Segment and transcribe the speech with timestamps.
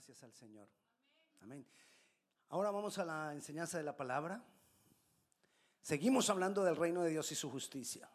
[0.00, 0.66] gracias al Señor.
[1.40, 1.66] Amén.
[2.48, 4.42] Ahora vamos a la enseñanza de la palabra.
[5.82, 8.08] Seguimos hablando del reino de Dios y su justicia.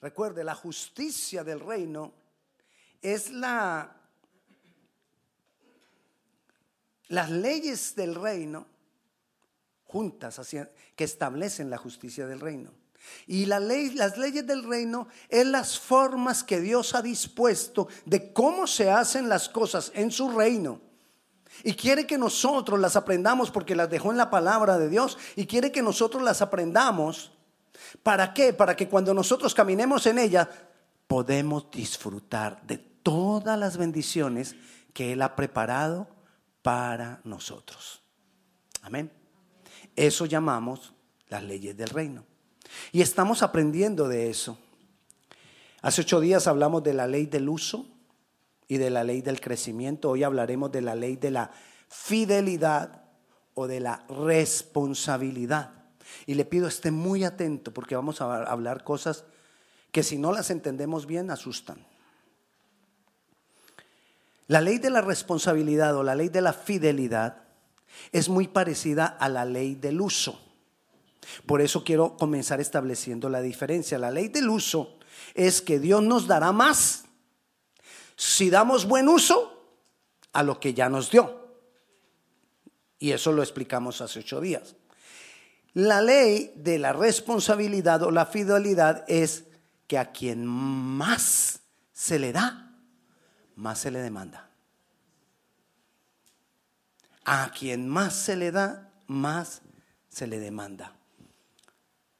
[0.00, 2.14] Recuerde, la justicia del reino
[3.00, 3.96] es la
[7.06, 8.66] las leyes del reino
[9.84, 10.40] juntas
[10.96, 12.74] que establecen la justicia del reino.
[13.26, 18.90] Y las leyes del reino es las formas que Dios ha dispuesto de cómo se
[18.90, 20.80] hacen las cosas en su reino.
[21.64, 25.18] Y quiere que nosotros las aprendamos porque las dejó en la palabra de Dios.
[25.36, 27.32] Y quiere que nosotros las aprendamos.
[28.02, 28.52] ¿Para qué?
[28.52, 30.48] Para que cuando nosotros caminemos en ella,
[31.06, 34.56] podemos disfrutar de todas las bendiciones
[34.92, 36.08] que Él ha preparado
[36.62, 38.02] para nosotros.
[38.82, 39.12] Amén.
[39.94, 40.92] Eso llamamos
[41.28, 42.24] las leyes del reino.
[42.92, 44.58] Y estamos aprendiendo de eso.
[45.80, 47.86] Hace ocho días hablamos de la ley del uso
[48.68, 50.10] y de la ley del crecimiento.
[50.10, 51.50] Hoy hablaremos de la ley de la
[51.88, 53.02] fidelidad
[53.54, 55.72] o de la responsabilidad.
[56.26, 59.24] Y le pido esté muy atento porque vamos a hablar cosas
[59.90, 61.84] que si no las entendemos bien asustan.
[64.48, 67.42] La ley de la responsabilidad o la ley de la fidelidad
[68.10, 70.40] es muy parecida a la ley del uso.
[71.46, 73.98] Por eso quiero comenzar estableciendo la diferencia.
[73.98, 74.98] La ley del uso
[75.34, 77.04] es que Dios nos dará más
[78.16, 79.52] si damos buen uso
[80.32, 81.42] a lo que ya nos dio.
[82.98, 84.76] Y eso lo explicamos hace ocho días.
[85.74, 89.44] La ley de la responsabilidad o la fidelidad es
[89.86, 91.60] que a quien más
[91.92, 92.76] se le da,
[93.56, 94.50] más se le demanda.
[97.24, 99.62] A quien más se le da, más
[100.08, 100.94] se le demanda.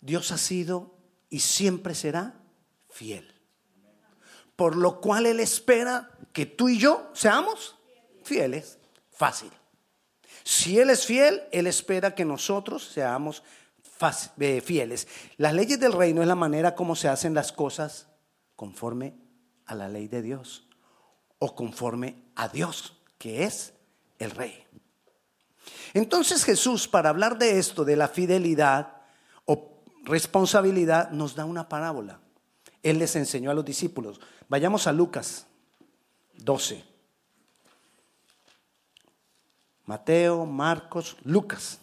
[0.02, 0.94] Dios ha sido
[1.30, 2.34] y siempre será
[2.90, 3.32] fiel.
[4.56, 7.76] Por lo cual Él espera que tú y yo seamos
[8.22, 8.78] fieles.
[9.10, 9.50] Fácil.
[10.44, 13.42] Si Él es fiel, Él espera que nosotros seamos
[14.40, 15.06] eh, fieles.
[15.36, 18.08] Las leyes del reino es la manera como se hacen las cosas
[18.56, 19.14] conforme
[19.66, 20.66] a la ley de Dios
[21.38, 23.74] o conforme a Dios, que es
[24.18, 24.66] el rey.
[25.94, 29.01] Entonces Jesús, para hablar de esto, de la fidelidad,
[30.04, 32.20] responsabilidad, nos da una parábola.
[32.82, 34.20] Él les enseñó a los discípulos.
[34.48, 35.46] Vayamos a Lucas
[36.34, 36.84] 12.
[39.84, 41.78] Mateo, Marcos, Lucas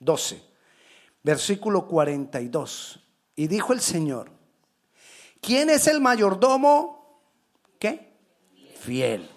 [0.00, 0.42] 12,
[1.22, 3.00] versículo 42.
[3.36, 4.30] Y dijo el Señor,
[5.40, 7.22] ¿quién es el mayordomo?
[7.78, 8.12] ¿Qué?
[8.78, 9.28] Fiel.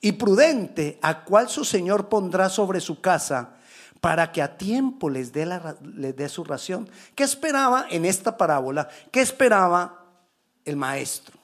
[0.00, 3.58] Y prudente, a cual su Señor pondrá sobre su casa
[4.04, 6.90] para que a tiempo les dé, su ración.
[7.14, 8.86] ¿Qué esperaba en esta parábola?
[9.10, 10.04] ¿Qué esperaba
[10.66, 11.38] el maestro?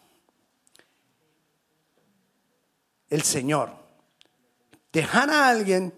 [3.09, 3.72] El Señor.
[4.93, 5.94] Dejar a alguien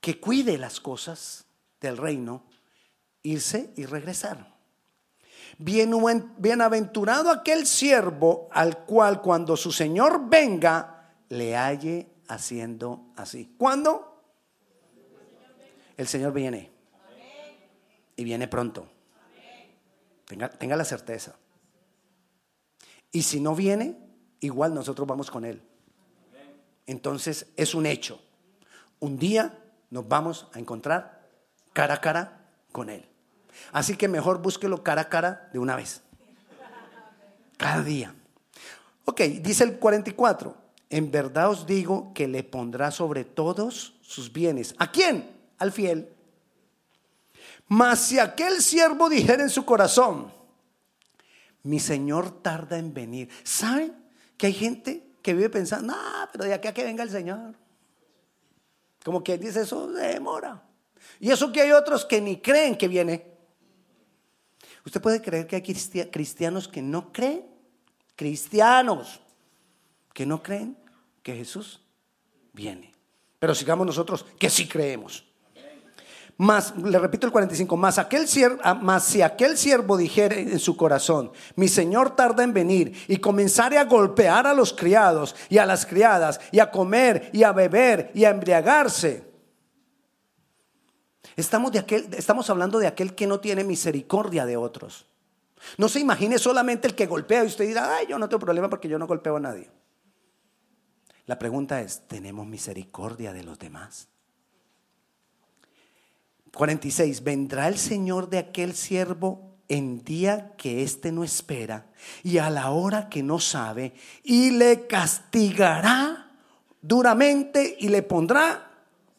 [0.00, 1.44] que cuide las cosas
[1.80, 2.42] del reino,
[3.22, 4.52] irse y regresar.
[5.58, 13.54] Bienaventurado aquel siervo al cual cuando su Señor venga le halle haciendo así.
[13.56, 14.09] ¿Cuándo?
[16.00, 16.70] El Señor viene.
[18.16, 18.88] Y viene pronto.
[20.24, 21.36] Tenga, tenga la certeza.
[23.12, 23.98] Y si no viene,
[24.40, 25.60] igual nosotros vamos con Él.
[26.86, 28.18] Entonces es un hecho.
[28.98, 29.58] Un día
[29.90, 31.28] nos vamos a encontrar
[31.74, 33.06] cara a cara con Él.
[33.70, 36.00] Así que mejor búsquelo cara a cara de una vez.
[37.58, 38.14] Cada día.
[39.04, 40.56] Ok, dice el 44.
[40.88, 44.74] En verdad os digo que le pondrá sobre todos sus bienes.
[44.78, 45.39] ¿A quién?
[45.60, 46.12] Al fiel.
[47.68, 50.32] Mas si aquel siervo dijera en su corazón,
[51.62, 53.28] mi Señor tarda en venir.
[53.44, 53.94] ¿Saben
[54.36, 57.54] que hay gente que vive pensando, ah, pero de aquí a que venga el Señor?
[59.04, 60.62] Como que dice eso demora.
[61.20, 63.26] Y eso que hay otros que ni creen que viene.
[64.84, 67.46] ¿Usted puede creer que hay cristianos que no creen?
[68.16, 69.20] Cristianos
[70.12, 70.76] que no creen
[71.22, 71.80] que Jesús
[72.52, 72.92] viene.
[73.38, 75.29] Pero sigamos nosotros que sí creemos.
[76.40, 80.58] Más, le repito el 45, más, aquel siervo, ah, más si aquel siervo dijera en
[80.58, 85.58] su corazón, mi señor tarda en venir y comenzare a golpear a los criados y
[85.58, 89.30] a las criadas y a comer y a beber y a embriagarse.
[91.36, 95.04] Estamos, de aquel, estamos hablando de aquel que no tiene misericordia de otros.
[95.76, 98.70] No se imagine solamente el que golpea y usted dirá, ay, yo no tengo problema
[98.70, 99.70] porque yo no golpeo a nadie.
[101.26, 104.08] La pregunta es, ¿tenemos misericordia de los demás?
[106.54, 107.22] 46.
[107.22, 111.86] Vendrá el Señor de aquel siervo en día que éste no espera
[112.24, 113.94] y a la hora que no sabe
[114.24, 116.32] y le castigará
[116.82, 118.68] duramente y le pondrá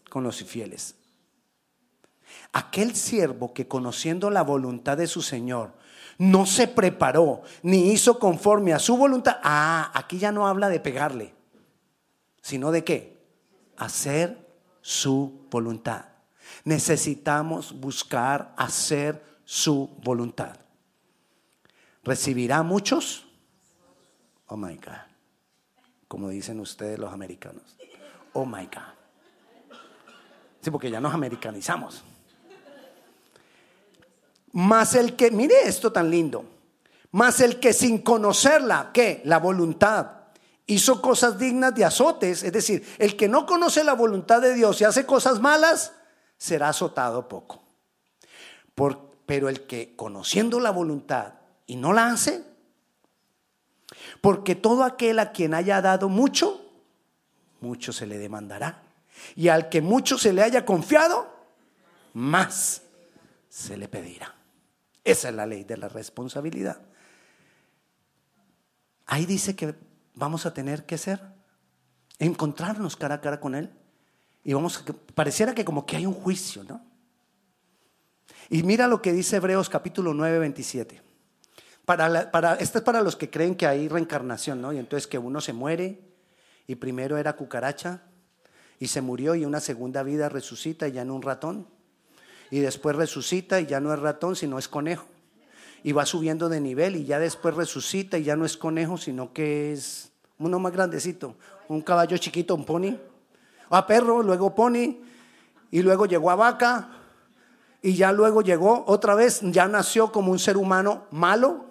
[0.09, 0.95] con los infieles.
[2.51, 5.73] Aquel siervo que conociendo la voluntad de su Señor
[6.17, 9.37] no se preparó ni hizo conforme a su voluntad.
[9.43, 11.33] Ah, aquí ya no habla de pegarle,
[12.41, 13.21] sino de qué?
[13.77, 14.37] Hacer
[14.81, 16.10] su voluntad.
[16.63, 20.57] Necesitamos buscar hacer su voluntad.
[22.03, 23.25] ¿Recibirá muchos?
[24.47, 24.93] Oh my God.
[26.07, 27.77] Como dicen ustedes los americanos.
[28.33, 29.77] Oh my God.
[30.61, 32.03] Sí, porque ya nos americanizamos.
[34.53, 36.45] Más el que, mire esto tan lindo,
[37.11, 39.21] más el que sin conocerla, ¿qué?
[39.25, 40.21] La voluntad,
[40.67, 44.79] hizo cosas dignas de azotes, es decir, el que no conoce la voluntad de Dios
[44.81, 45.93] y hace cosas malas,
[46.41, 47.61] será azotado poco.
[49.27, 51.35] pero el que conociendo la voluntad
[51.67, 52.43] y no la hace,
[54.21, 56.65] porque todo aquel a quien haya dado mucho,
[57.61, 58.81] mucho se le demandará.
[59.35, 61.31] Y al que mucho se le haya confiado,
[62.13, 62.81] más
[63.47, 64.33] se le pedirá.
[65.03, 66.81] Esa es la ley de la responsabilidad.
[69.05, 69.75] Ahí dice que
[70.15, 71.21] vamos a tener que ser,
[72.17, 73.71] encontrarnos cara a cara con Él.
[74.43, 74.83] Y vamos
[75.13, 76.83] pareciera que como que hay un juicio, ¿no?
[78.49, 81.01] Y mira lo que dice Hebreos capítulo 9, 27.
[81.85, 84.73] Para, para, esto es para los que creen que hay reencarnación, ¿no?
[84.73, 85.99] Y entonces que uno se muere
[86.67, 88.01] y primero era cucaracha
[88.79, 91.67] y se murió y una segunda vida resucita y ya no un ratón
[92.51, 95.07] y después resucita y ya no es ratón, sino es conejo.
[95.83, 99.33] Y va subiendo de nivel y ya después resucita y ya no es conejo, sino
[99.33, 101.35] que es uno más grandecito,
[101.69, 102.97] un caballo chiquito, un pony.
[103.71, 105.01] A perro, luego pony,
[105.71, 106.89] y luego llegó a vaca,
[107.81, 111.65] y ya luego llegó otra vez, ya nació como un ser humano malo,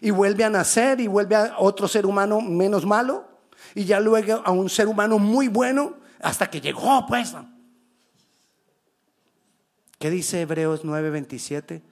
[0.00, 3.28] y vuelve a nacer y vuelve a otro ser humano menos malo,
[3.74, 7.34] y ya luego a un ser humano muy bueno, hasta que llegó, pues.
[9.98, 11.82] ¿Qué dice Hebreos 9:27?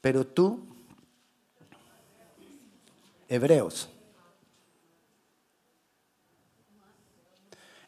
[0.00, 0.66] Pero tú,
[3.28, 3.90] Hebreos,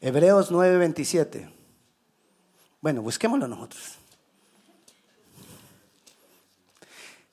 [0.01, 1.51] Hebreos 9:27.
[2.81, 3.97] Bueno, busquémoslo nosotros.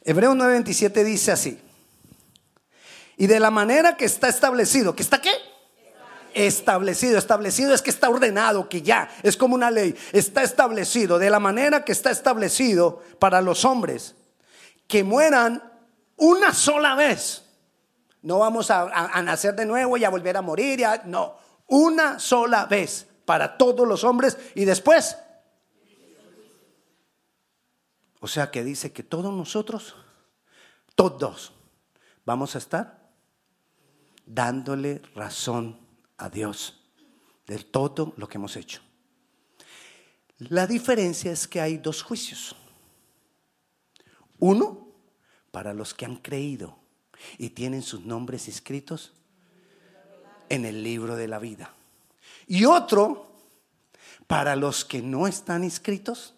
[0.04, 1.60] Hebreos 9:27 dice así.
[3.18, 5.32] Y de la manera que está establecido, ¿que está qué?
[6.46, 7.18] establecido.
[7.18, 9.96] Establecido es que está ordenado, que ya es como una ley.
[10.12, 14.16] Está establecido de la manera que está establecido para los hombres
[14.88, 15.62] que mueran
[16.16, 17.44] una sola vez.
[18.22, 20.80] No vamos a, nacer de nuevo y a volver a morir.
[20.80, 21.36] Ya, no,
[21.68, 25.18] una sola vez para todos los hombres y después.
[28.20, 29.96] O sea que dice que todos nosotros,
[30.96, 31.54] todos,
[32.26, 33.10] vamos a estar
[34.26, 35.80] dándole razón
[36.18, 36.82] a Dios
[37.46, 38.82] de todo lo que hemos hecho.
[40.40, 42.56] La diferencia es que hay dos juicios.
[44.40, 44.88] Uno
[45.52, 46.78] para los que han creído
[47.38, 49.14] y tienen sus nombres escritos
[50.50, 51.74] en el libro de la vida.
[52.48, 53.28] Y otro
[54.28, 56.36] para los que no están inscritos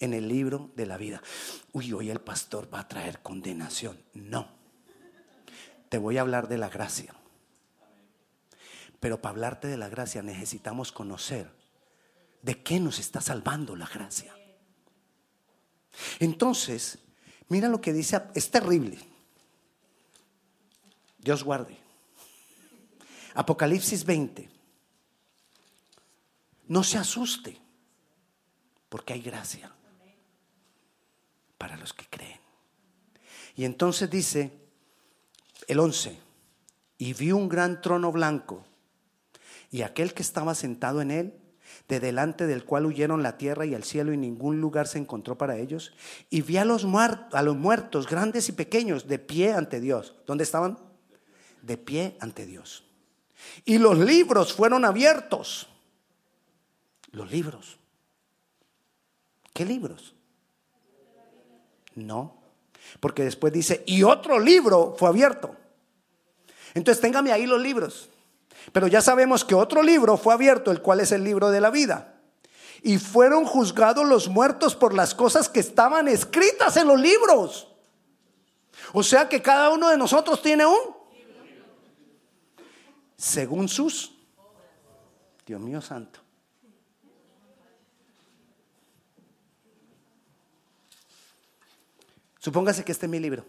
[0.00, 1.22] en el libro de la vida.
[1.72, 3.98] Uy, hoy el pastor va a traer condenación.
[4.14, 4.48] No.
[5.88, 7.14] Te voy a hablar de la gracia.
[9.00, 11.50] Pero para hablarte de la gracia necesitamos conocer
[12.42, 14.34] de qué nos está salvando la gracia.
[16.18, 16.98] Entonces,
[17.48, 18.98] mira lo que dice, es terrible.
[21.18, 21.85] Dios guarde.
[23.36, 24.48] Apocalipsis 20.
[26.68, 27.60] No se asuste,
[28.88, 29.70] porque hay gracia
[31.58, 32.40] para los que creen.
[33.54, 34.52] Y entonces dice
[35.68, 36.18] el 11,
[36.98, 38.64] y vi un gran trono blanco
[39.70, 41.34] y aquel que estaba sentado en él,
[41.88, 45.36] de delante del cual huyeron la tierra y el cielo y ningún lugar se encontró
[45.36, 45.92] para ellos,
[46.30, 50.14] y vi a los, a los muertos, grandes y pequeños, de pie ante Dios.
[50.26, 50.78] ¿Dónde estaban?
[51.60, 52.85] De pie ante Dios.
[53.64, 55.68] Y los libros fueron abiertos.
[57.10, 57.78] Los libros.
[59.52, 60.14] ¿Qué libros?
[61.94, 62.36] No,
[63.00, 65.56] porque después dice, y otro libro fue abierto.
[66.74, 68.10] Entonces téngame ahí los libros.
[68.72, 71.70] Pero ya sabemos que otro libro fue abierto, el cual es el libro de la
[71.70, 72.14] vida.
[72.82, 77.68] Y fueron juzgados los muertos por las cosas que estaban escritas en los libros.
[78.92, 80.95] O sea que cada uno de nosotros tiene un.
[83.16, 84.12] Según sus.
[85.46, 86.20] Dios mío santo.
[92.38, 93.44] Supóngase que este es mi libro.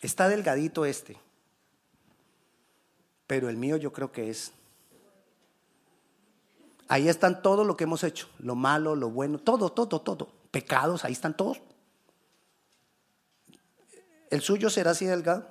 [0.00, 1.16] Está delgadito este
[3.32, 4.52] pero el mío yo creo que es.
[6.86, 10.28] Ahí están todo lo que hemos hecho, lo malo, lo bueno, todo, todo, todo.
[10.50, 11.58] Pecados, ahí están todos.
[14.28, 15.48] ¿El suyo será así delgado?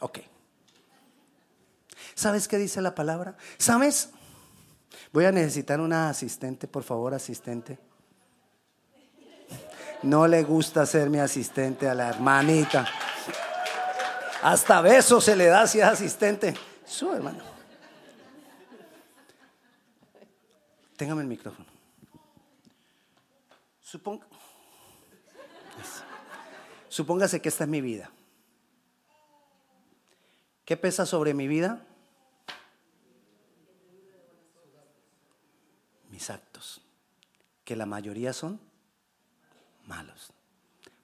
[0.00, 0.20] Ok.
[2.18, 3.36] ¿Sabes qué dice la palabra?
[3.58, 4.10] ¿Sabes?
[5.12, 7.78] Voy a necesitar una asistente, por favor, asistente.
[10.02, 12.88] No le gusta ser mi asistente a la hermanita.
[14.42, 16.54] Hasta beso se le da si es asistente.
[16.84, 17.44] Su hermano.
[20.96, 21.68] Téngame el micrófono.
[26.88, 28.10] Supóngase que esta es mi vida.
[30.64, 31.84] ¿Qué pesa sobre mi vida?
[36.30, 36.80] Actos,
[37.64, 38.60] que la mayoría son
[39.86, 40.32] malos,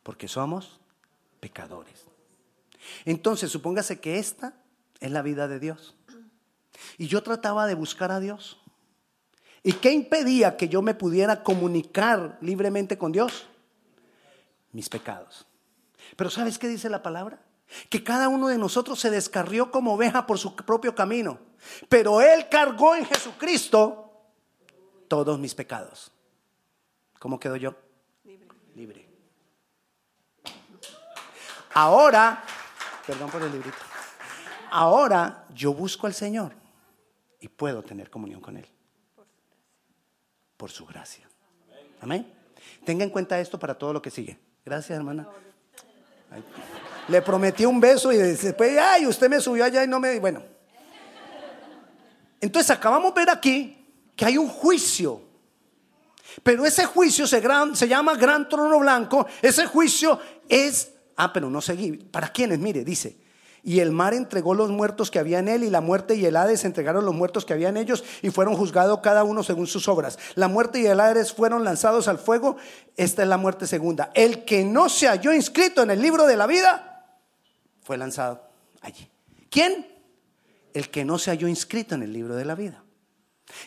[0.02, 0.80] porque somos
[1.40, 2.04] pecadores.
[3.04, 4.54] Entonces, supóngase que esta
[5.00, 5.94] es la vida de Dios.
[6.98, 8.60] Y yo trataba de buscar a Dios.
[9.62, 13.46] ¿Y qué impedía que yo me pudiera comunicar libremente con Dios?
[14.72, 15.46] Mis pecados.
[16.16, 17.40] Pero ¿sabes qué dice la palabra?
[17.88, 21.38] Que cada uno de nosotros se descarrió como oveja por su propio camino.
[21.88, 24.03] Pero Él cargó en Jesucristo
[25.08, 26.12] todos mis pecados.
[27.18, 27.74] ¿Cómo quedo yo?
[28.74, 29.08] Libre.
[31.74, 32.44] Ahora
[33.06, 33.76] Perdón por el librito.
[34.70, 36.52] Ahora yo busco al Señor
[37.38, 38.66] y puedo tener comunión con Él.
[40.56, 41.28] Por su gracia.
[42.00, 42.32] Amén.
[42.84, 44.38] Tenga en cuenta esto para todo lo que sigue.
[44.64, 45.28] Gracias, hermana.
[47.08, 50.18] Le prometí un beso y después, ay, usted me subió allá y no me...
[50.18, 50.42] Bueno.
[52.40, 53.83] Entonces acabamos de ver aquí
[54.16, 55.22] que hay un juicio.
[56.42, 57.40] Pero ese juicio se,
[57.86, 59.26] llama gran trono blanco.
[59.42, 60.18] Ese juicio
[60.48, 61.92] es Ah, pero no seguí.
[61.92, 62.58] ¿Para quiénes?
[62.58, 63.16] Mire, dice.
[63.62, 66.36] Y el mar entregó los muertos que había en él, y la muerte y el
[66.36, 69.88] Hades entregaron los muertos que había en ellos, y fueron juzgados cada uno según sus
[69.88, 70.18] obras.
[70.34, 72.56] La muerte y el Hades fueron lanzados al fuego.
[72.96, 74.10] Esta es la muerte segunda.
[74.14, 77.06] El que no se halló inscrito en el libro de la vida,
[77.82, 78.42] fue lanzado
[78.82, 79.08] allí.
[79.48, 79.86] ¿Quién?
[80.74, 82.83] El que no se halló inscrito en el libro de la vida.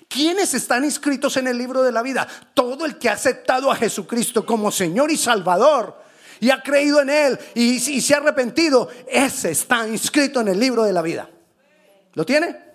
[0.08, 2.27] ¿Quiénes están inscritos en el libro de la vida?
[2.53, 6.01] Todo el que ha aceptado a Jesucristo como Señor y Salvador
[6.39, 10.84] y ha creído en Él y, se ha arrepentido, ese está inscrito en el libro
[10.84, 11.29] de la vida.
[12.13, 12.67] ¿Lo tiene?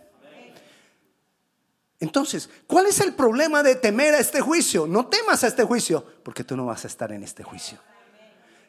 [2.00, 4.86] Entonces, ¿cuál es el problema de temer a este juicio?
[4.88, 7.78] No temas a este juicio, porque tú no vas a estar en este juicio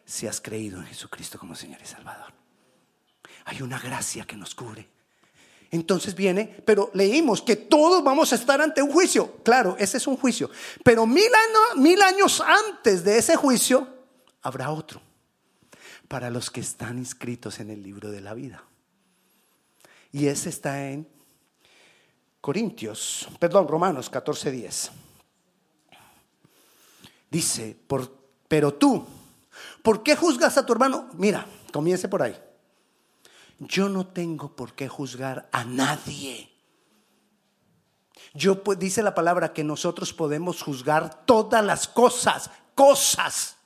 [0.06, 2.34] si has creído en Jesucristo como Señor y Salvador.
[3.46, 4.90] Hay una gracia que nos cubre.
[5.74, 9.38] Entonces viene, pero leímos que todos vamos a estar ante un juicio.
[9.44, 10.52] Claro, ese es un juicio.
[10.84, 13.88] Pero mil años, mil años antes de ese juicio,
[14.44, 15.02] habrá otro
[16.08, 18.64] para los que están inscritos en el libro de la vida.
[20.12, 21.08] Y ese está en
[22.40, 24.92] Corintios, perdón, Romanos 14:10.
[27.32, 28.16] Dice, por,
[28.48, 29.04] pero tú,
[29.82, 31.10] ¿por qué juzgas a tu hermano?
[31.14, 32.40] Mira, comience por ahí.
[33.68, 36.50] Yo no tengo por qué juzgar a nadie.
[38.34, 43.58] Yo dice la palabra que nosotros podemos juzgar todas las cosas, cosas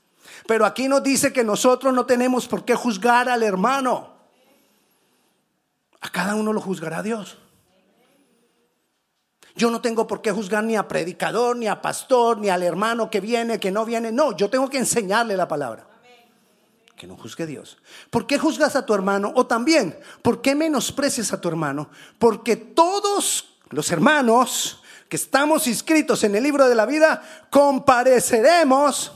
[0.47, 4.15] pero aquí nos dice que nosotros no tenemos por qué juzgar al hermano.
[5.99, 7.37] A cada uno lo juzgará Dios.
[9.55, 13.09] Yo no tengo por qué juzgar ni a predicador, ni a pastor, ni al hermano
[13.09, 14.11] que viene, que no viene.
[14.11, 15.86] No, yo tengo que enseñarle la palabra.
[16.97, 17.77] Que no juzgue Dios.
[18.09, 19.31] ¿Por qué juzgas a tu hermano?
[19.35, 21.89] O también, ¿por qué menosprecias a tu hermano?
[22.17, 29.11] Porque todos los hermanos que estamos inscritos en el libro de la vida compareceremos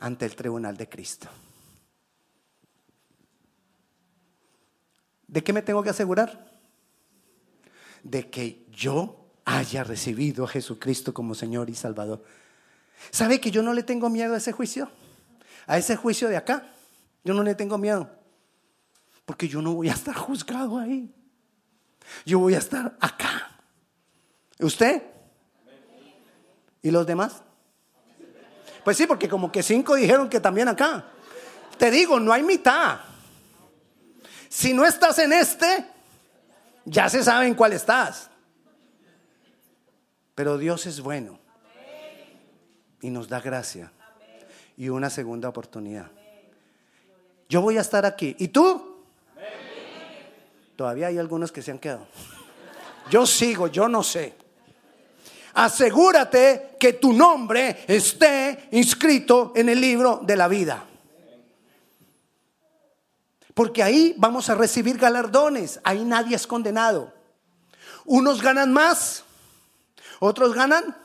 [0.00, 1.28] ante el tribunal de Cristo.
[5.26, 6.52] ¿De qué me tengo que asegurar?
[8.02, 12.22] De que yo haya recibido a Jesucristo como Señor y Salvador.
[13.10, 14.90] ¿Sabe que yo no le tengo miedo a ese juicio?
[15.68, 16.66] A ese juicio de acá.
[17.22, 18.10] Yo no le tengo miedo.
[19.24, 21.14] Porque yo no voy a estar juzgado ahí.
[22.24, 23.60] Yo voy a estar acá.
[24.58, 25.02] ¿Usted?
[26.82, 27.42] ¿Y los demás?
[28.82, 31.04] Pues sí, porque como que cinco dijeron que también acá.
[31.76, 33.00] Te digo, no hay mitad.
[34.48, 35.86] Si no estás en este,
[36.86, 38.30] ya se sabe en cuál estás.
[40.34, 41.38] Pero Dios es bueno
[43.02, 43.92] y nos da gracia
[44.78, 46.10] y una segunda oportunidad.
[47.50, 48.34] Yo voy a estar aquí.
[48.38, 48.96] ¿Y tú?
[50.76, 52.06] Todavía hay algunos que se han quedado.
[53.10, 54.34] Yo sigo, yo no sé
[55.58, 60.84] asegúrate que tu nombre esté inscrito en el libro de la vida.
[63.54, 67.12] Porque ahí vamos a recibir galardones, ahí nadie es condenado.
[68.04, 69.24] Unos ganan más,
[70.20, 70.96] otros ganan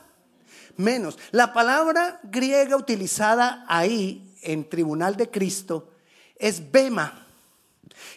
[0.76, 1.18] menos.
[1.30, 5.90] La palabra griega utilizada ahí en Tribunal de Cristo
[6.36, 7.26] es bema,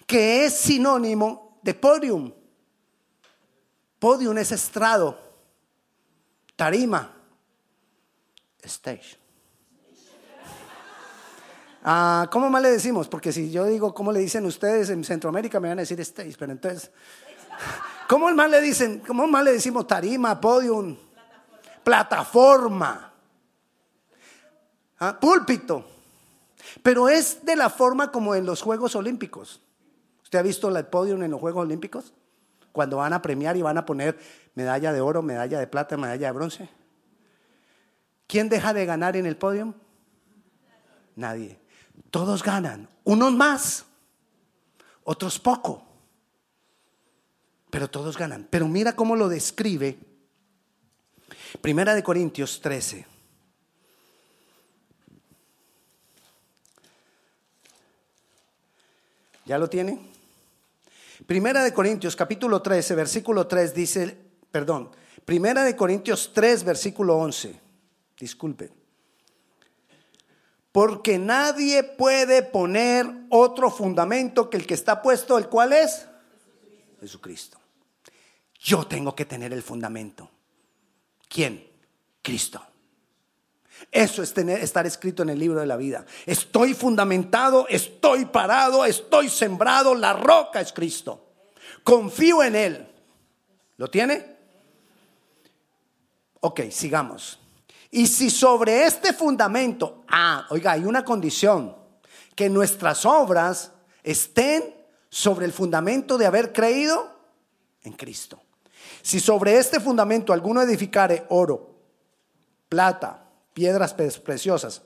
[0.06, 2.34] que es sinónimo de podium.
[4.00, 5.18] Podium es estrado,
[6.56, 7.16] tarima,
[8.62, 9.18] stage.
[11.84, 13.08] Ah, ¿Cómo más le decimos?
[13.08, 16.36] Porque si yo digo cómo le dicen ustedes en Centroamérica me van a decir stage,
[16.38, 16.92] pero entonces,
[18.10, 19.02] ¿cómo más le dicen?
[19.08, 20.98] ¿Cómo más le decimos tarima, podium?
[21.88, 23.13] Plataforma.
[25.00, 25.86] Ah, púlpito.
[26.84, 29.62] Pero es de la forma como en los Juegos Olímpicos.
[30.22, 32.13] ¿Usted ha visto el podium en los Juegos Olímpicos?
[32.74, 34.20] Cuando van a premiar y van a poner
[34.53, 36.70] medalla de oro, medalla de plata, medalla de bronce.
[38.27, 39.74] ¿Quién deja de ganar en el podio?
[41.15, 41.58] Nadie.
[42.12, 42.89] Todos ganan.
[43.06, 43.86] Unos más,
[45.06, 45.86] otros poco.
[47.70, 48.46] Pero todos ganan.
[48.50, 50.07] Pero mira cómo lo describe
[51.62, 53.06] Primera de Corintios 13.
[59.46, 60.00] ¿Ya lo tiene?
[61.26, 64.18] Primera de Corintios capítulo 13, versículo 3 dice,
[64.52, 64.92] perdón,
[65.28, 67.60] Primera de Corintios 3, versículo 11.
[68.18, 68.72] Disculpe.
[70.72, 76.08] Porque nadie puede poner otro fundamento que el que está puesto, el cual es
[77.02, 77.58] Jesucristo.
[78.60, 80.30] Yo tengo que tener el fundamento.
[81.27, 81.67] ¿Quién?
[82.22, 82.62] Cristo.
[83.91, 86.05] Eso es tener, estar escrito en el libro de la vida.
[86.25, 91.27] Estoy fundamentado, estoy parado, estoy sembrado, la roca es Cristo.
[91.84, 92.88] Confío en Él.
[93.77, 94.38] ¿Lo tiene?
[96.41, 97.39] Ok, sigamos.
[97.91, 101.75] Y si sobre este fundamento, ah, oiga, hay una condición,
[102.36, 103.72] que nuestras obras
[104.03, 104.75] estén
[105.10, 107.12] sobre el fundamento de haber creído
[107.81, 108.39] en Cristo.
[109.08, 111.78] Si sobre este fundamento alguno edificare oro,
[112.67, 114.82] plata, piedras preciosas,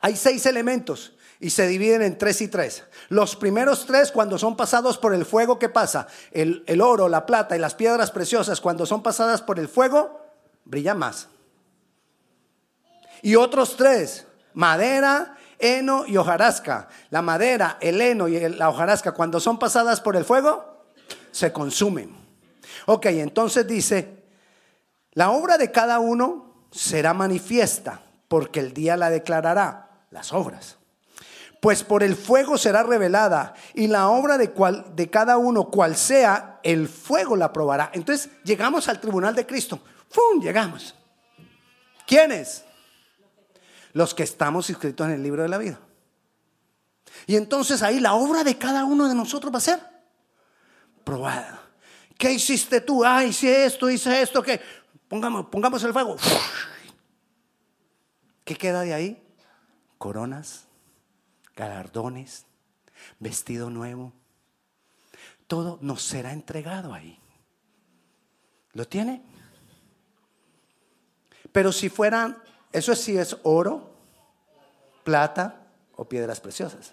[0.00, 2.82] hay seis elementos y se dividen en tres y tres.
[3.10, 6.08] Los primeros tres, cuando son pasados por el fuego, ¿qué pasa?
[6.32, 10.20] El, el oro, la plata y las piedras preciosas, cuando son pasadas por el fuego,
[10.64, 11.28] brillan más.
[13.22, 16.88] Y otros tres, madera, heno y hojarasca.
[17.10, 20.82] La madera, el heno y la hojarasca, cuando son pasadas por el fuego,
[21.30, 22.23] se consumen.
[22.86, 24.24] Ok, entonces dice,
[25.12, 30.76] la obra de cada uno será manifiesta, porque el día la declarará, las obras.
[31.60, 35.96] Pues por el fuego será revelada, y la obra de, cual, de cada uno, cual
[35.96, 37.90] sea, el fuego la probará.
[37.94, 39.80] Entonces llegamos al tribunal de Cristo.
[40.10, 40.40] ¡Fum!
[40.42, 40.94] Llegamos.
[42.06, 42.64] ¿Quiénes?
[43.92, 45.78] Los que estamos inscritos en el libro de la vida.
[47.26, 49.80] Y entonces ahí la obra de cada uno de nosotros va a ser
[51.04, 51.63] probada.
[52.18, 53.04] ¿Qué hiciste tú?
[53.04, 54.42] Ah, hice esto, hice esto.
[55.08, 56.16] Pongamos, pongamos el fuego.
[58.44, 59.22] ¿Qué queda de ahí?
[59.98, 60.66] Coronas,
[61.56, 62.46] galardones,
[63.18, 64.12] vestido nuevo.
[65.46, 67.18] Todo nos será entregado ahí.
[68.72, 69.22] ¿Lo tiene?
[71.52, 72.36] Pero si fueran,
[72.72, 73.94] eso sí es oro,
[75.04, 75.62] plata
[75.96, 76.92] o piedras preciosas.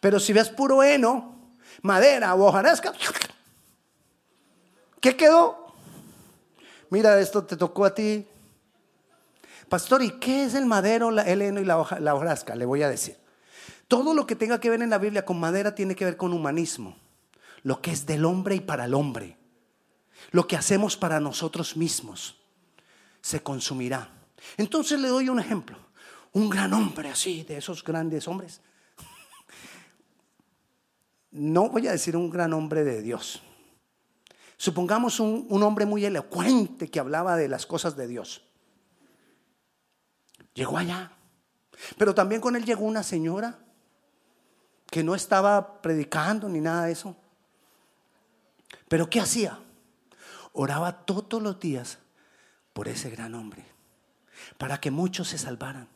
[0.00, 2.92] Pero si ves puro heno, madera o hojarasca,
[5.00, 5.74] ¿qué quedó?
[6.90, 8.26] Mira, esto te tocó a ti.
[9.68, 12.56] Pastor, ¿y qué es el madero, el heno y la, la hojarasca?
[12.56, 13.16] Le voy a decir.
[13.86, 16.32] Todo lo que tenga que ver en la Biblia con madera tiene que ver con
[16.32, 16.96] humanismo.
[17.62, 19.36] Lo que es del hombre y para el hombre.
[20.32, 22.36] Lo que hacemos para nosotros mismos
[23.20, 24.10] se consumirá.
[24.56, 25.76] Entonces le doy un ejemplo.
[26.32, 28.60] Un gran hombre así, de esos grandes hombres.
[31.32, 33.40] No voy a decir un gran hombre de Dios.
[34.60, 38.42] Supongamos un, un hombre muy elocuente que hablaba de las cosas de Dios.
[40.52, 41.12] Llegó allá.
[41.96, 43.58] Pero también con él llegó una señora
[44.90, 47.16] que no estaba predicando ni nada de eso.
[48.86, 49.58] Pero ¿qué hacía?
[50.52, 51.96] Oraba todos los días
[52.74, 53.64] por ese gran hombre,
[54.58, 55.88] para que muchos se salvaran.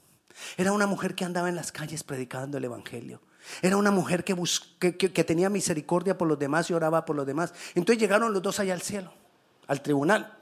[0.56, 3.20] Era una mujer que andaba en las calles predicando el Evangelio.
[3.62, 4.34] Era una mujer que,
[4.78, 7.52] que, tenía misericordia por los demás y oraba por los demás.
[7.74, 9.12] Entonces llegaron los dos allá al cielo,
[9.66, 10.36] al tribunal.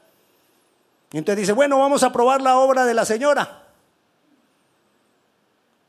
[1.12, 3.62] Y entonces dice, bueno, vamos a probar la obra de la señora.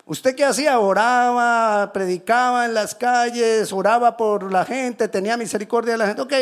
[0.06, 0.80] ¿Usted qué hacía?
[0.80, 6.21] Oraba, predicaba en las calles, oraba por la gente, tenía misericordia de la gente.
[6.21, 6.34] Ok,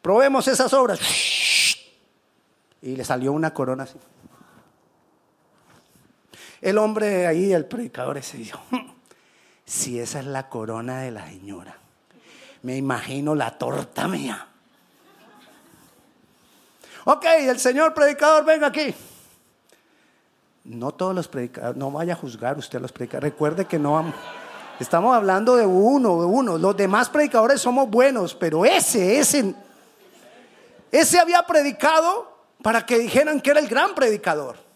[0.00, 1.00] probemos esas obras.
[2.80, 3.98] Y le salió una corona así.
[6.60, 8.60] El hombre ahí, el predicador ese dijo,
[9.68, 11.76] si esa es la corona de la señora.
[12.62, 14.46] Me imagino la torta mía.
[17.04, 18.94] Ok, el señor predicador, venga aquí.
[20.64, 23.30] No todos los predicadores, no vaya a juzgar usted a los predicadores.
[23.30, 24.12] Recuerde que no
[24.80, 26.56] estamos hablando de uno, de uno.
[26.56, 29.54] Los demás predicadores somos buenos, pero ese, ese,
[30.90, 34.67] ese había predicado para que dijeran que era el gran predicador.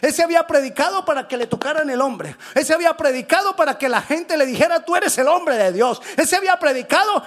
[0.00, 2.36] Ese había predicado para que le tocaran el hombre.
[2.54, 6.00] Ese había predicado para que la gente le dijera, tú eres el hombre de Dios.
[6.16, 7.22] Ese había predicado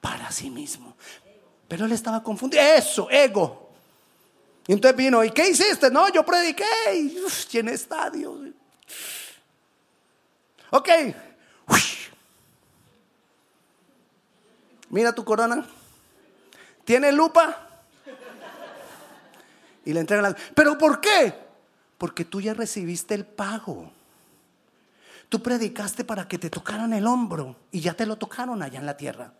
[0.00, 0.96] para sí mismo.
[1.68, 2.62] Pero él estaba confundido.
[2.62, 3.70] Eso, ego.
[4.66, 5.90] Y entonces vino, ¿y qué hiciste?
[5.90, 7.18] No, yo prediqué y
[7.50, 8.38] llené estadio.
[10.70, 10.88] Ok.
[14.90, 15.66] Mira tu corona.
[16.84, 17.68] ¿Tiene lupa?
[19.84, 20.36] Y le entregan la...
[20.54, 21.41] ¿Pero por qué?
[22.02, 23.88] Porque tú ya recibiste el pago.
[25.28, 28.86] Tú predicaste para que te tocaran el hombro y ya te lo tocaron allá en
[28.86, 29.32] la tierra.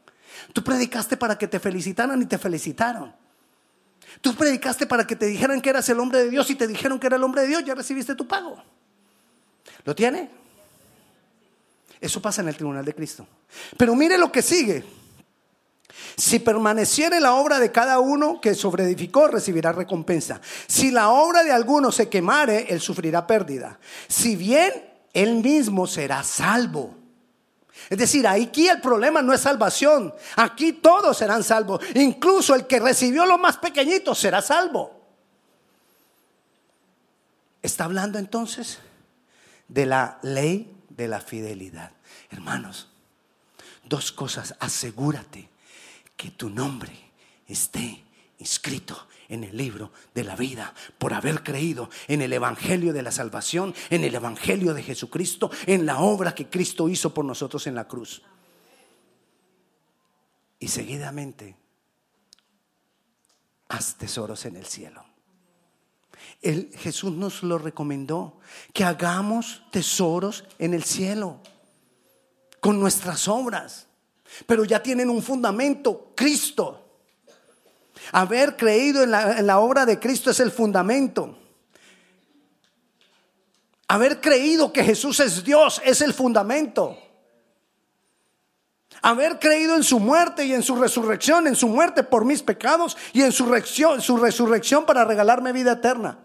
[0.52, 3.12] Tú predicaste para que te felicitaran y te felicitaron.
[4.20, 7.00] Tú predicaste para que te dijeran que eras el hombre de Dios y te dijeron
[7.00, 8.62] que era el hombre de Dios, ya recibiste tu pago.
[9.84, 10.30] ¿Lo tiene?
[12.00, 13.26] Eso pasa en el tribunal de Cristo.
[13.76, 14.84] Pero mire lo que sigue.
[16.16, 20.40] Si permaneciere la obra de cada uno que sobreedificó, recibirá recompensa.
[20.66, 23.78] Si la obra de alguno se quemare, él sufrirá pérdida.
[24.08, 24.72] Si bien,
[25.12, 27.02] él mismo será salvo
[27.90, 30.14] es decir, aquí el problema no es salvación.
[30.36, 31.80] Aquí todos serán salvos.
[31.94, 35.00] Incluso el que recibió lo más pequeñito será salvo.
[37.60, 38.78] Está hablando entonces
[39.68, 41.92] de la ley de la fidelidad.
[42.30, 42.88] Hermanos,
[43.84, 44.54] dos cosas.
[44.58, 45.48] Asegúrate
[46.22, 46.92] que tu nombre
[47.48, 48.00] esté
[48.38, 53.10] inscrito en el libro de la vida por haber creído en el Evangelio de la
[53.10, 57.74] salvación, en el Evangelio de Jesucristo, en la obra que Cristo hizo por nosotros en
[57.74, 58.22] la cruz.
[60.60, 61.56] Y seguidamente,
[63.66, 65.04] haz tesoros en el cielo.
[66.40, 68.38] El, Jesús nos lo recomendó,
[68.72, 71.40] que hagamos tesoros en el cielo
[72.60, 73.88] con nuestras obras,
[74.46, 76.82] pero ya tienen un fundamento, Cristo.
[78.10, 81.38] Haber creído en la, obra de Cristo es el fundamento.
[83.88, 86.98] Haber creído que Jesús es Dios es el fundamento.
[89.02, 92.96] Haber creído en su muerte y en su resurrección, en su muerte por mis pecados
[93.12, 96.18] y en su resurrección, su resurrección para regalarme vida eterna.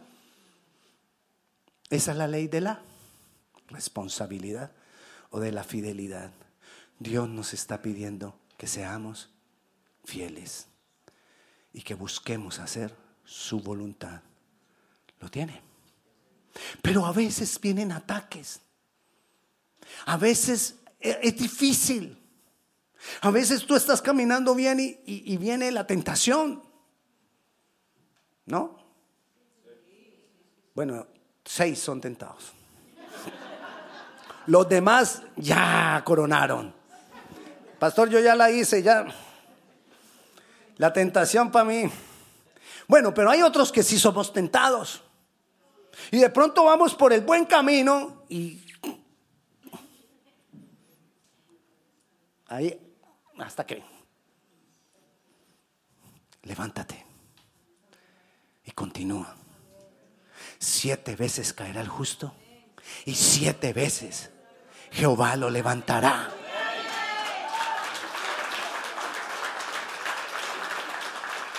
[1.89, 2.81] Esa es la ley de la
[3.69, 4.71] responsabilidad
[5.29, 6.31] o de la fidelidad.
[6.99, 9.29] Dios nos está pidiendo que seamos
[10.03, 10.67] fieles
[11.73, 14.21] y que busquemos hacer su voluntad.
[15.19, 15.61] Lo tiene.
[16.81, 18.61] Pero a veces vienen ataques.
[20.05, 22.23] A veces e, es difícil.
[23.21, 26.63] A veces tú estás caminando bien y, viene la tentación.
[28.45, 28.77] ¿No?
[30.73, 31.07] Bueno,
[31.45, 32.53] seis son tentados.
[34.47, 36.76] Los demás ya coronaron.
[37.79, 39.05] Pastor, yo ya la hice, ya.
[40.77, 41.89] La tentación para mí.
[42.87, 45.03] Bueno, pero hay otros que sí somos tentados.
[46.11, 48.63] Y de pronto vamos por el buen camino y
[52.47, 52.79] ahí
[53.39, 53.83] hasta que
[56.43, 57.05] levántate
[58.63, 59.35] y continúa.
[60.59, 62.33] Siete veces caerá el justo
[63.05, 64.29] y siete veces
[64.91, 66.31] Jehová lo levantará.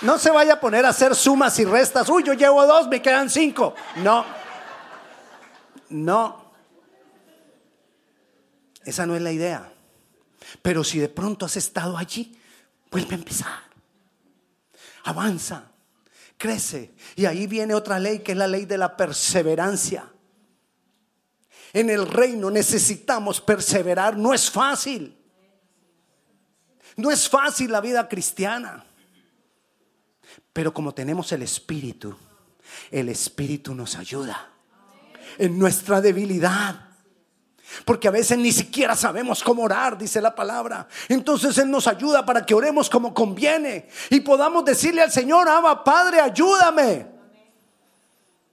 [0.01, 2.07] No se vaya a poner a hacer sumas y restas.
[2.09, 3.75] Uy, yo llevo dos, me quedan cinco.
[3.97, 4.25] No.
[5.89, 6.51] No.
[8.85, 9.71] Esa no es la idea.
[10.61, 12.39] Pero si de pronto has estado allí,
[12.89, 13.59] vuelve a empezar.
[15.03, 15.63] Avanza,
[16.37, 16.93] crece.
[17.15, 20.09] Y ahí viene otra ley que es la ley de la perseverancia.
[21.73, 24.17] En el reino necesitamos perseverar.
[24.17, 25.15] No es fácil.
[26.95, 28.85] No es fácil la vida cristiana.
[30.59, 32.13] Pero como tenemos el Espíritu,
[32.91, 34.49] el Espíritu nos ayuda
[35.37, 36.75] en nuestra debilidad.
[37.85, 40.85] Porque a veces ni siquiera sabemos cómo orar, dice la palabra.
[41.07, 45.81] Entonces Él nos ayuda para que oremos como conviene y podamos decirle al Señor, Abba
[45.81, 47.07] Padre, ayúdame.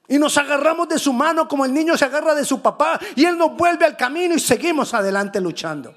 [0.06, 3.24] Y nos agarramos de su mano como el niño se agarra de su papá y
[3.24, 5.92] Él nos vuelve al camino y seguimos adelante luchando.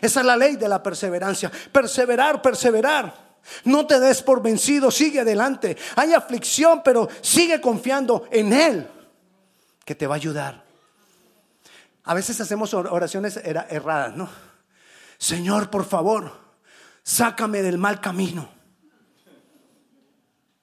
[0.00, 1.52] Esa es la ley de la perseverancia.
[1.72, 3.25] Perseverar, perseverar.
[3.64, 5.76] No te des por vencido, sigue adelante.
[5.96, 8.88] Hay aflicción, pero sigue confiando en Él,
[9.84, 10.64] que te va a ayudar.
[12.04, 14.28] A veces hacemos oraciones erradas, ¿no?
[15.18, 16.32] Señor, por favor,
[17.02, 18.48] sácame del mal camino.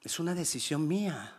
[0.02, 1.38] Es una decisión mía.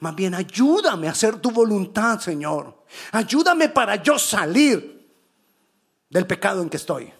[0.00, 2.84] Más bien, ayúdame a hacer tu voluntad, Señor.
[3.12, 5.08] Ayúdame para yo salir
[6.10, 7.12] del pecado en que estoy.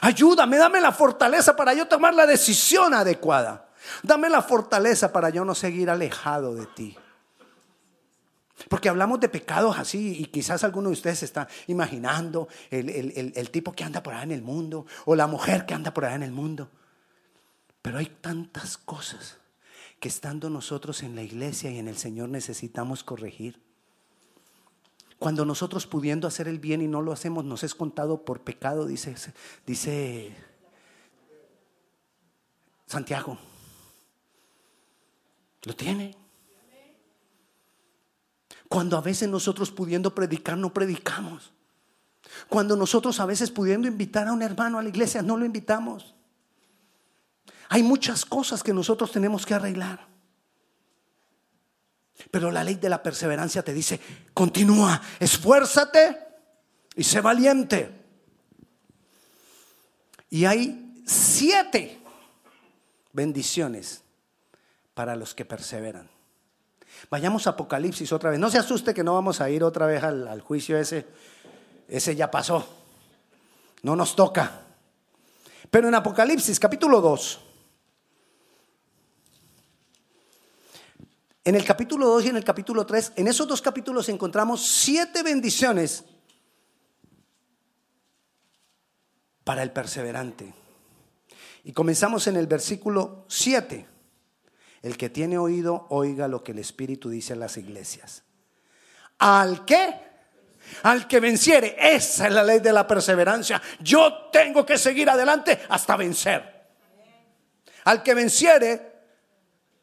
[0.00, 3.68] Ayúdame, dame la fortaleza para yo tomar la decisión adecuada.
[4.02, 6.96] Dame la fortaleza para yo no seguir alejado de ti.
[8.68, 13.72] Porque hablamos de pecados así y quizás alguno de ustedes está imaginando el, el, tipo
[13.72, 16.24] que anda por allá en el mundo o la mujer que anda por allá en
[16.24, 16.68] el mundo.
[17.82, 19.38] Pero hay tantas cosas
[20.00, 23.67] que estando nosotros en la iglesia y en el Señor necesitamos corregir.
[25.18, 28.86] Cuando nosotros pudiendo hacer el bien y no lo hacemos, nos es contado por pecado,
[28.86, 29.16] dice,
[29.66, 30.32] dice
[32.86, 33.38] Santiago.
[35.64, 36.16] Lo tiene.
[38.68, 41.52] Cuando a veces nosotros pudiendo predicar no predicamos.
[42.48, 46.14] Cuando nosotros a veces pudiendo invitar a un hermano a la iglesia no lo invitamos.
[47.70, 50.07] Hay muchas cosas que nosotros tenemos que arreglar.
[52.30, 54.00] Pero la ley de la perseverancia te dice,
[54.34, 56.18] continúa, esfuérzate
[56.96, 57.90] y sé valiente.
[60.30, 62.00] Y hay siete
[63.12, 64.02] bendiciones
[64.94, 66.10] para los que perseveran.
[67.10, 68.38] Vayamos a Apocalipsis otra vez.
[68.38, 71.06] No se asuste que no vamos a ir otra vez al, juicio ese.
[71.88, 72.66] Ese ya pasó.
[73.82, 74.62] No nos toca.
[75.70, 77.40] Pero en Apocalipsis capítulo 2.
[81.48, 85.22] En el capítulo 2 y en el capítulo 3, en esos dos capítulos encontramos siete
[85.22, 86.04] bendiciones
[89.44, 90.52] para el perseverante.
[91.64, 93.88] Y comenzamos en el versículo 7.
[94.82, 98.24] El que tiene oído, oiga lo que el Espíritu dice a las iglesias.
[99.16, 99.94] ¿Al qué?
[100.82, 101.76] Al que venciere.
[101.78, 103.62] Esa es la ley de la perseverancia.
[103.80, 106.68] Yo tengo que seguir adelante hasta vencer.
[107.84, 108.87] Al que venciere,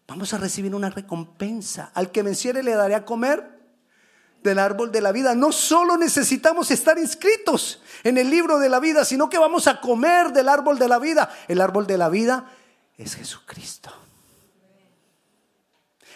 [0.07, 1.91] vamos a recibir una recompensa.
[1.93, 3.55] Al que venciere le daré a comer
[4.45, 5.35] del árbol de la vida.
[5.35, 9.81] No solo necesitamos estar inscritos en el libro de la vida, sino que vamos a
[9.81, 11.29] comer del árbol de la vida.
[11.49, 12.45] El árbol de la vida
[12.97, 13.91] es Jesucristo.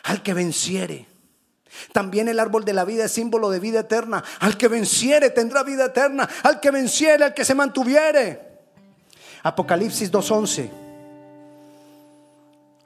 [0.03, 1.07] Al que venciere.
[1.91, 4.23] También el árbol de la vida es símbolo de vida eterna.
[4.39, 6.29] Al que venciere tendrá vida eterna.
[6.43, 8.47] Al que venciere, al que se mantuviere.
[9.43, 10.88] Apocalipsis 2.11.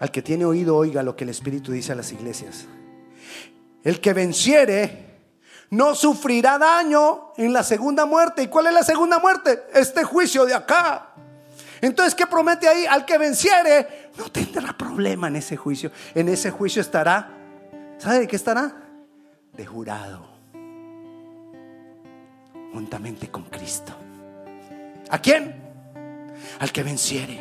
[0.03, 2.65] Al que tiene oído, oiga lo que el Espíritu dice a las iglesias.
[3.85, 5.21] El que venciere
[5.69, 8.43] no sufrirá daño en la segunda muerte.
[8.43, 9.63] ¿Y cuál es la segunda muerte?
[9.73, 11.13] Este juicio de acá.
[11.79, 12.85] Entonces, ¿qué promete ahí?
[12.85, 15.89] Al que venciere no tendrá problema en ese juicio.
[16.13, 17.29] En ese juicio estará,
[17.97, 18.75] ¿sabe de qué estará?
[19.53, 20.27] De jurado.
[22.73, 23.93] Juntamente con Cristo.
[25.09, 25.63] ¿A quién?
[26.59, 27.39] Al que venciere.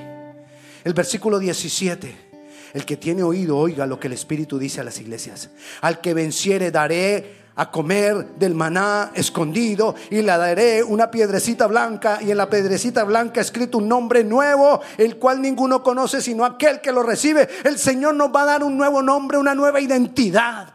[0.85, 2.31] El versículo 17.
[2.73, 5.51] El que tiene oído, oiga lo que el Espíritu dice a las iglesias.
[5.81, 12.19] Al que venciere daré a comer del maná escondido y le daré una piedrecita blanca
[12.23, 16.81] y en la piedrecita blanca escrito un nombre nuevo, el cual ninguno conoce sino aquel
[16.81, 17.49] que lo recibe.
[17.65, 20.73] El Señor nos va a dar un nuevo nombre, una nueva identidad.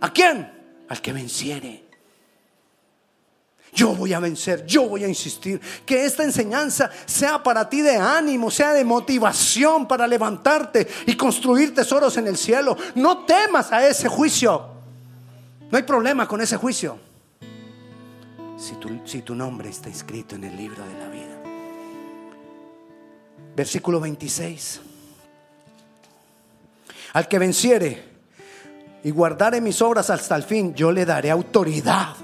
[0.00, 0.50] ¿A quién?
[0.88, 1.87] Al que venciere.
[3.78, 5.60] Yo voy a vencer, yo voy a insistir.
[5.86, 11.72] Que esta enseñanza sea para ti de ánimo, sea de motivación para levantarte y construir
[11.72, 12.76] tesoros en el cielo.
[12.96, 14.66] No temas a ese juicio.
[15.70, 16.98] No hay problema con ese juicio.
[19.04, 21.40] Si tu, nombre está escrito en el libro de la vida.
[23.54, 24.80] Versículo 26.
[27.12, 28.08] Al que venciere
[29.04, 32.16] y guardare mis obras hasta el fin, yo le daré autoridad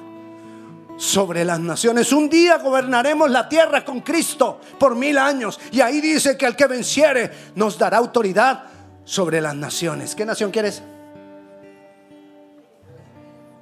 [0.97, 2.13] sobre las naciones.
[2.13, 5.61] Un día gobernaremos la tierra con Cristo por mil años.
[5.73, 8.65] Y ahí dice que al que venciere nos dará autoridad
[9.05, 10.15] sobre las naciones.
[10.15, 10.83] ¿Qué nación quieres?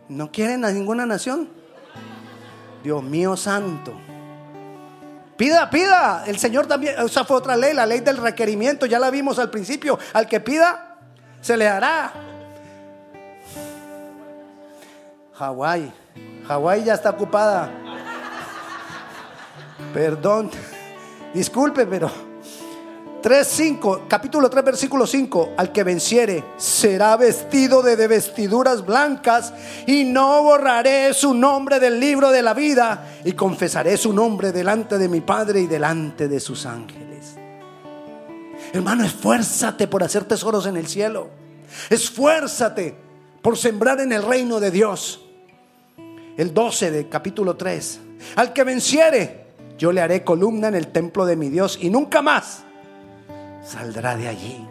[0.09, 1.49] ¿No quieren a ninguna nación?
[2.85, 3.93] Dios mío santo.
[5.37, 6.25] Pida, pida.
[6.27, 9.51] El Señor también, esa fue otra ley, la ley del requerimiento, ya la vimos al
[9.51, 9.99] principio.
[10.13, 10.99] Al que pida,
[11.41, 12.32] se le hará.
[15.35, 15.93] Hawái.
[16.47, 17.71] Hawái ya está ocupada.
[19.93, 20.51] Perdón.
[21.35, 22.11] Disculpe, pero
[23.23, 29.55] 3.5, capítulo 3, versículo 5, al que venciere será vestido de, vestiduras blancas
[29.87, 34.99] y no borraré su nombre del libro de la vida y confesaré su nombre delante
[34.99, 37.37] de mi Padre y delante de sus ángeles.
[38.73, 41.31] Hermano, esfuérzate por hacer tesoros en el cielo.
[41.89, 42.97] Esfuérzate
[43.43, 45.19] por sembrar en el reino de Dios.
[46.39, 48.01] el 12 del capítulo 3.
[48.37, 52.23] Al que venciere, yo le haré columna en el templo de mi Dios y nunca
[52.23, 52.65] más
[53.63, 54.65] saldrá de allí.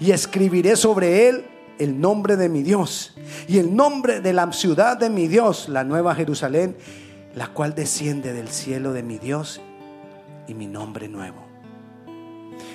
[0.00, 1.44] Y escribiré sobre él
[1.78, 3.14] el nombre de mi Dios
[3.48, 6.76] y el nombre de la ciudad de mi Dios, la nueva Jerusalén,
[7.34, 9.60] la cual desciende del cielo de mi Dios
[10.46, 11.42] y mi nombre nuevo.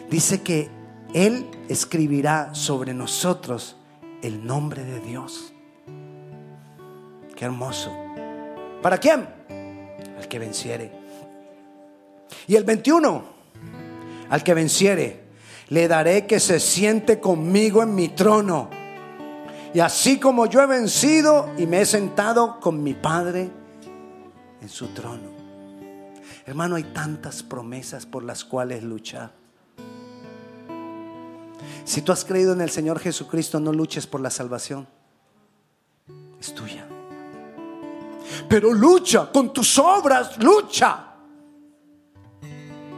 [0.09, 0.69] Dice que
[1.13, 3.76] Él escribirá sobre nosotros
[4.27, 5.53] el nombre de Dios.
[7.35, 7.91] Qué hermoso.
[8.81, 9.27] ¿Para quién?
[10.17, 10.91] Al que venciere.
[12.45, 13.23] Y el 21,
[14.29, 15.23] al que venciere,
[15.69, 18.69] le daré que se siente conmigo en mi trono.
[19.73, 23.49] Y así como yo he vencido y me he sentado con mi Padre
[24.61, 25.29] en su trono.
[26.45, 29.31] Hermano, hay tantas promesas por las cuales luchar.
[31.87, 34.85] Si tú has creído en el Señor Jesucristo, no luches por la salvación.
[36.37, 36.85] Es tuya.
[38.49, 41.13] Pero lucha con tus obras, lucha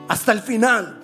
[0.07, 1.03] hasta el final.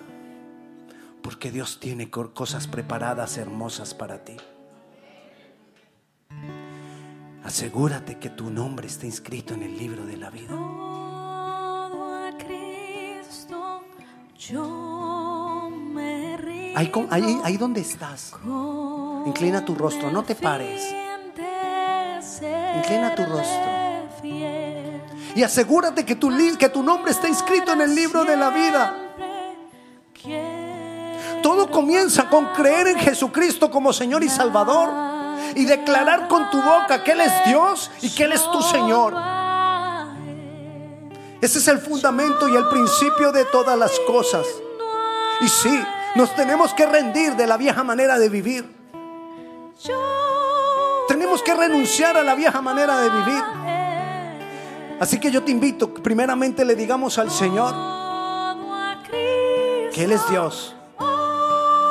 [1.22, 4.36] Porque Dios tiene cosas preparadas hermosas para ti.
[7.44, 10.56] Asegúrate que tu nombre esté inscrito en el libro de la vida.
[16.76, 18.34] Ahí, ahí, ahí donde estás.
[19.26, 20.94] Inclina tu rostro, no te pares.
[22.78, 23.76] Inclina tu rostro.
[25.36, 28.94] Y asegúrate que tu, que tu nombre esté inscrito en el libro de la vida.
[31.42, 34.90] Todo comienza con creer en Jesucristo como Señor y Salvador
[35.56, 39.14] y declarar con tu boca que Él es Dios y que Él es tu Señor.
[41.42, 44.48] Ese es el fundamento y el principio de todas las cosas.
[45.42, 45.84] Y sí,
[46.16, 48.76] nos tenemos que rendir de la vieja manera de vivir.
[51.08, 53.44] Tenemos que renunciar a la vieja manera de vivir.
[55.00, 57.76] Así que yo te invito, primeramente le digamos al Señor
[59.94, 60.76] que Él es Dios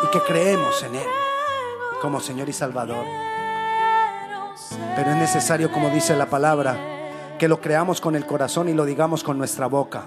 [0.05, 1.07] y que creemos en Él
[2.01, 3.05] como Señor y Salvador.
[4.97, 6.77] Pero es necesario, como dice la palabra,
[7.39, 10.05] que lo creamos con el corazón y lo digamos con nuestra boca.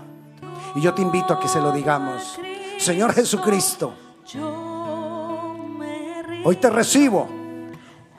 [0.76, 2.40] Y yo te invito a que se lo digamos.
[2.78, 3.94] Señor Jesucristo,
[6.44, 7.28] hoy te recibo.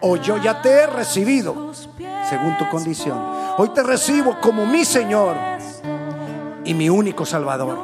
[0.01, 3.19] O yo ya te he recibido, según tu condición.
[3.57, 5.37] Hoy te recibo como mi Señor
[6.65, 7.79] y mi único Salvador.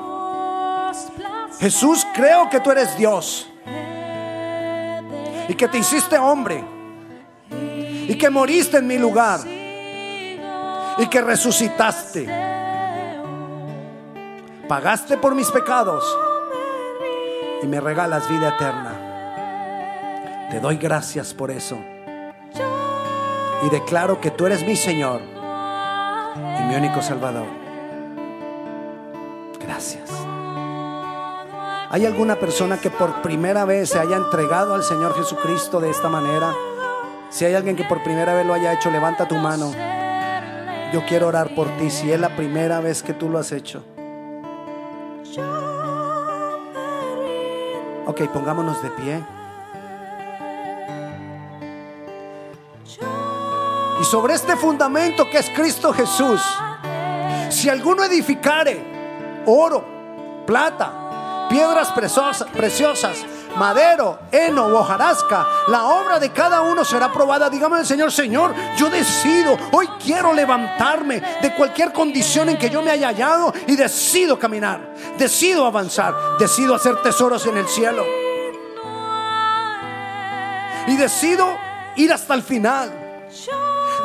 [1.58, 3.48] Jesús, creo que tú eres Dios
[5.48, 6.64] y que te hiciste hombre
[7.50, 12.28] y que moriste en mi lugar y que resucitaste.
[14.68, 16.04] Pagaste por mis pecados
[17.64, 20.48] y me regalas vida eterna.
[20.50, 21.78] Te doy gracias por eso.
[23.62, 25.22] Y declaro que tú eres mi Señor
[26.36, 27.46] y mi único Salvador.
[29.58, 30.10] Gracias.
[31.90, 36.10] ¿Hay alguna persona que por primera vez se haya entregado al Señor Jesucristo de esta
[36.10, 36.52] manera?
[37.30, 39.72] Si hay alguien que por primera vez lo haya hecho, levanta tu mano.
[40.92, 43.82] Yo quiero orar por ti si es la primera vez que tú lo has hecho.
[48.06, 49.24] Ok, pongámonos de pie.
[54.00, 56.42] Y sobre este fundamento que es Cristo Jesús,
[57.48, 59.84] si alguno edificare oro,
[60.46, 63.24] plata, piedras preciosas, preciosas
[63.56, 67.48] madero, heno o hojarasca, la obra de cada uno será probada.
[67.50, 72.82] Dígame el Señor, Señor, yo decido, hoy quiero levantarme de cualquier condición en que yo
[72.82, 78.04] me haya hallado y decido caminar, decido avanzar, decido hacer tesoros en el cielo.
[80.86, 81.56] Y decido
[81.96, 82.92] ir hasta el final.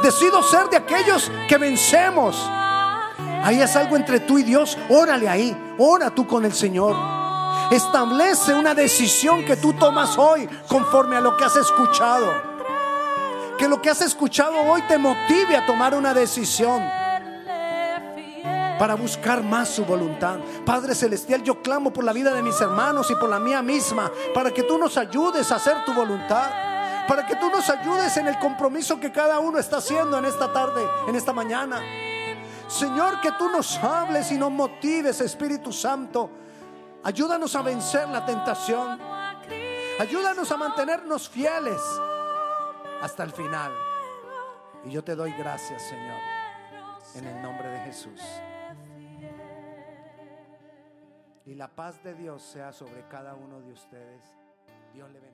[0.01, 2.37] Decido ser de aquellos que vencemos.
[3.43, 4.77] Ahí es algo entre tú y Dios.
[4.89, 5.75] Órale ahí.
[5.77, 7.18] Ora tú con el Señor.
[7.71, 12.27] Establece una decisión que tú tomas hoy conforme a lo que has escuchado.
[13.59, 16.81] Que lo que has escuchado hoy te motive a tomar una decisión
[18.79, 20.39] para buscar más su voluntad.
[20.65, 24.09] Padre Celestial, yo clamo por la vida de mis hermanos y por la mía misma,
[24.33, 26.49] para que tú nos ayudes a hacer tu voluntad,
[27.07, 30.51] para que tú nos ayudes en el compromiso que cada uno está haciendo en esta
[30.51, 31.81] tarde, en esta mañana.
[32.67, 36.31] Señor, que tú nos hables y nos motives, Espíritu Santo
[37.03, 38.99] Ayúdanos a vencer la tentación.
[39.99, 41.81] Ayúdanos a mantenernos fieles
[43.01, 43.71] hasta el final.
[44.85, 46.19] Y yo te doy gracias, Señor,
[47.15, 48.21] en el nombre de Jesús.
[51.45, 54.23] Y la paz de Dios sea sobre cada uno de ustedes.
[54.93, 55.28] Dios le bendiga.